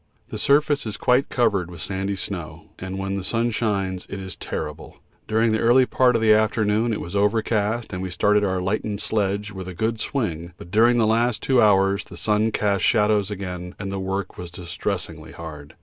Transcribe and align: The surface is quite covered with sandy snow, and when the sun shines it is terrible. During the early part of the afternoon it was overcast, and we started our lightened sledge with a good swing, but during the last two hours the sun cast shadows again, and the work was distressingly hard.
The 0.29 0.39
surface 0.39 0.87
is 0.87 0.97
quite 0.97 1.29
covered 1.29 1.69
with 1.69 1.79
sandy 1.79 2.15
snow, 2.15 2.71
and 2.79 2.97
when 2.97 3.13
the 3.13 3.23
sun 3.23 3.51
shines 3.51 4.07
it 4.09 4.19
is 4.19 4.35
terrible. 4.35 4.97
During 5.27 5.51
the 5.51 5.59
early 5.59 5.85
part 5.85 6.15
of 6.15 6.23
the 6.23 6.33
afternoon 6.33 6.91
it 6.91 6.99
was 6.99 7.15
overcast, 7.15 7.93
and 7.93 8.01
we 8.01 8.09
started 8.09 8.43
our 8.43 8.61
lightened 8.63 8.99
sledge 8.99 9.51
with 9.51 9.67
a 9.67 9.75
good 9.75 9.99
swing, 9.99 10.53
but 10.57 10.71
during 10.71 10.97
the 10.97 11.05
last 11.05 11.43
two 11.43 11.61
hours 11.61 12.03
the 12.05 12.17
sun 12.17 12.49
cast 12.49 12.83
shadows 12.83 13.29
again, 13.29 13.75
and 13.77 13.91
the 13.91 13.99
work 13.99 14.39
was 14.39 14.49
distressingly 14.49 15.33
hard. 15.33 15.75